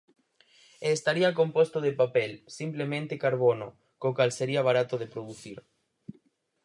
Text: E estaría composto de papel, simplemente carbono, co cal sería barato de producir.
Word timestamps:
E 0.85 0.87
estaría 0.97 1.37
composto 1.39 1.77
de 1.85 1.97
papel, 2.01 2.31
simplemente 2.59 3.21
carbono, 3.23 3.67
co 4.01 4.09
cal 4.17 4.31
sería 4.39 4.67
barato 4.69 4.95
de 5.01 5.11
producir. 5.13 5.57